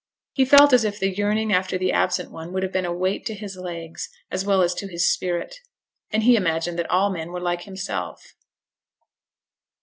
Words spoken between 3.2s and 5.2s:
to his legs, as well as to his